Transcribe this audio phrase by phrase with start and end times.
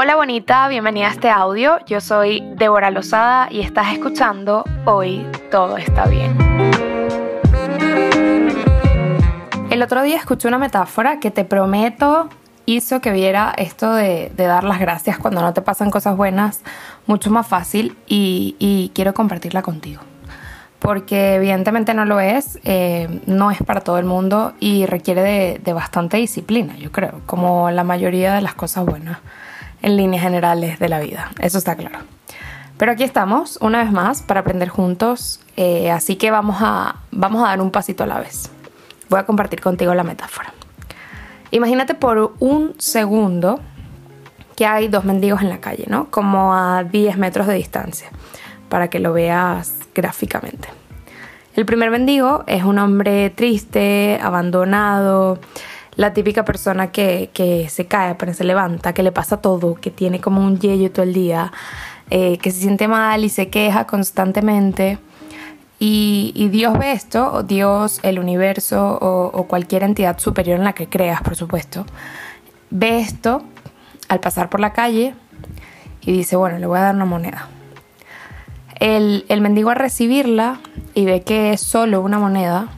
[0.00, 1.84] Hola bonita, bienvenida a este audio.
[1.84, 6.38] Yo soy Débora Lozada y estás escuchando Hoy Todo Está Bien.
[9.70, 12.28] El otro día escuché una metáfora que te prometo
[12.64, 16.60] hizo que viera esto de, dar las gracias cuando no te pasan cosas buenas
[17.06, 20.02] mucho más fácil y, quiero compartirla contigo.
[20.78, 25.58] Porque evidentemente no lo es, eh, no es para todo el mundo y requiere de,
[25.58, 29.18] de bastante disciplina, yo creo, como la mayoría de las cosas buenas
[29.82, 31.98] en líneas generales de la vida, eso está claro.
[32.78, 37.42] Pero aquí estamos, una vez más, para aprender juntos, eh, así que vamos a, vamos
[37.42, 38.50] a dar un pasito a la vez.
[39.08, 40.52] Voy a compartir contigo la metáfora.
[41.50, 43.58] Imagínate por un segundo
[44.54, 46.10] que hay dos mendigos en la calle, ¿no?
[46.10, 48.10] Como a 10 metros de distancia,
[48.68, 50.68] para que lo veas gráficamente.
[51.54, 55.38] El primer mendigo es un hombre triste, abandonado,
[55.98, 60.20] la típica persona que, se cae pero se levanta, que le pasa todo, que tiene
[60.20, 61.52] como un yello todo el día,
[62.08, 65.00] eh, que se siente mal y se queja constantemente.
[65.80, 71.20] Y, Dios ve esto, Dios, el universo o, cualquier entidad superior en la que creas,
[71.20, 71.84] por supuesto,
[72.70, 73.42] ve esto
[74.08, 75.16] al pasar por la calle
[76.00, 77.48] y dice, bueno, le voy a dar una moneda.
[78.78, 80.60] El, el mendigo al recibirla
[80.94, 82.68] y ve que es solo una moneda,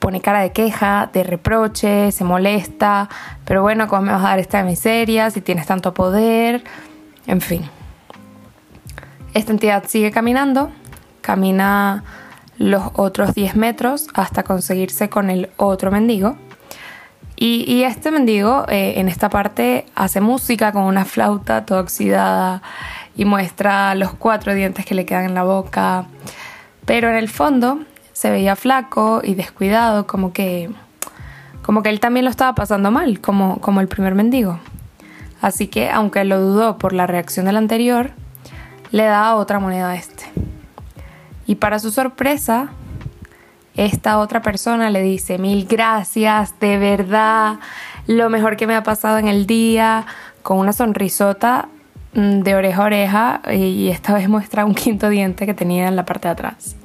[0.00, 3.08] pone cara de queja, de reproche, se molesta,
[3.44, 6.64] pero bueno, ¿cómo me vas a dar esta miseria si tienes tanto poder?
[7.26, 7.62] En fin.
[9.34, 10.70] Esta entidad sigue caminando,
[11.20, 12.02] camina
[12.58, 16.36] los otros 10 metros hasta conseguirse con el otro mendigo.
[17.42, 22.60] Y, este mendigo eh, en esta parte hace música con una flauta toda oxidada
[23.16, 26.04] y muestra los cuatro dientes que le quedan en la boca.
[26.84, 27.78] Pero en el fondo
[28.20, 30.68] se veía flaco y descuidado, como que,
[31.62, 34.60] como que él también lo estaba pasando mal, como, como el primer mendigo.
[35.40, 38.10] Así que, aunque lo dudó por la reacción del anterior,
[38.90, 40.24] le da otra moneda a este.
[41.46, 42.68] Y para su sorpresa,
[43.74, 47.58] esta otra persona le dice, mil gracias, de verdad,
[48.06, 50.04] lo mejor que me ha pasado en el día,
[50.42, 51.70] con una sonrisota
[52.12, 55.96] mm, de oreja a oreja y esta vez muestra un quinto diente que tenía en
[55.96, 56.76] la parte de atrás.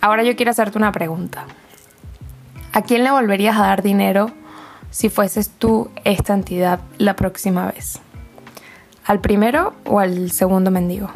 [0.00, 1.44] Ahora yo quiero hacerte una pregunta.
[2.72, 4.30] ¿A quién le volverías a dar dinero
[4.90, 8.00] si fueses tú esta entidad la próxima vez?
[9.04, 11.10] ¿Al primero o al segundo mendigo?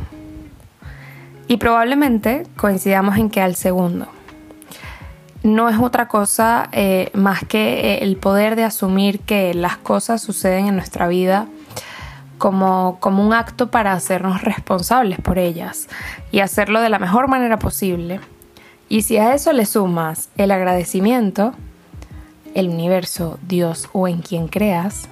[1.48, 4.06] Y probablemente coincidamos en que al segundo.
[5.42, 10.66] No es otra cosa eh, más que el poder de asumir que las cosas suceden
[10.66, 11.46] en nuestra vida
[12.36, 15.88] como, como un acto para hacernos responsables por ellas
[16.32, 18.20] y hacerlo de la mejor manera posible
[18.88, 21.54] y si a eso le sumas el agradecimiento,
[22.54, 25.08] el universo, Dios o en quien creas,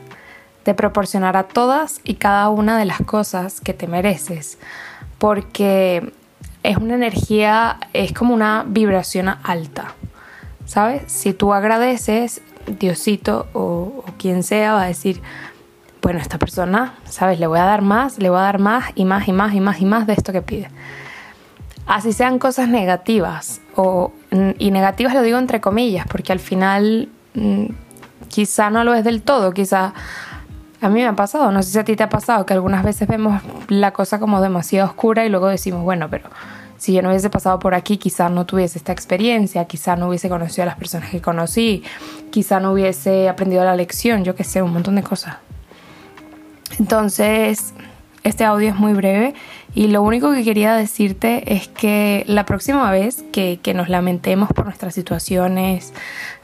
[0.62, 4.58] te proporcionará todas y cada una de las cosas que te mereces,
[5.18, 6.12] porque
[6.62, 9.94] es una energía, es como una vibración alta,
[10.66, 11.10] ¿sabes?
[11.10, 12.42] Si tú agradeces,
[12.78, 15.20] Diosito o, o quien sea va a decir,
[16.00, 17.40] bueno, esta persona, ¿sabes?
[17.40, 19.60] Le voy a dar más, le voy a dar más y más y más y
[19.60, 20.68] más y más de esto que pide
[21.86, 24.12] así sean cosas negativas, o,
[24.58, 27.08] y negativas lo digo entre comillas, porque al final
[28.28, 29.94] quizá no lo es del todo, quizá
[30.80, 32.84] a mí me ha pasado, no sé si a ti te ha pasado, que algunas
[32.84, 36.28] veces vemos la cosa como demasiado oscura y luego decimos, bueno, pero
[36.76, 40.28] si yo no hubiese pasado por aquí, quizá no tuviese esta experiencia, quizá no hubiese
[40.28, 41.84] conocido a las personas que conocí,
[42.30, 45.36] quizá no hubiese aprendido la lección, yo qué sé, un montón de cosas.
[46.80, 47.72] Entonces,
[48.24, 49.34] este audio es muy breve
[49.74, 54.66] y lo único que quería decirte es que la próxima vez que, nos lamentemos por
[54.66, 55.92] nuestras situaciones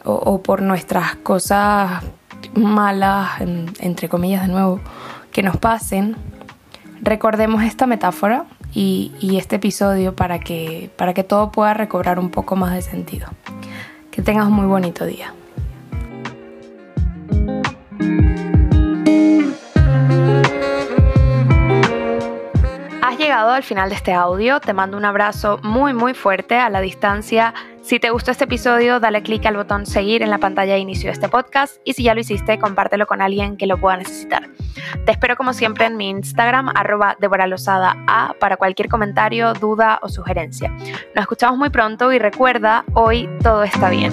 [0.04, 2.02] o, por nuestras cosas
[2.54, 3.40] malas,
[3.80, 4.80] entre comillas de nuevo,
[5.32, 6.16] que nos pasen,
[7.00, 12.30] recordemos esta metáfora y, y, este episodio para que, para que todo pueda recobrar un
[12.30, 13.28] poco más de sentido.
[14.10, 15.32] Que tengas un muy bonito día.
[23.46, 27.54] Al final de este audio, te mando un abrazo muy muy fuerte a la distancia.
[27.82, 31.06] Si te gustó este episodio, dale clic al botón seguir en la pantalla de inicio
[31.06, 34.48] de este podcast y si ya lo hiciste, compártelo con alguien que lo pueda necesitar.
[35.06, 37.16] Te espero como siempre en mi Instagram, arroba
[38.08, 40.70] A, para cualquier comentario, duda o sugerencia.
[41.14, 44.12] Nos escuchamos muy pronto y recuerda, hoy todo está bien.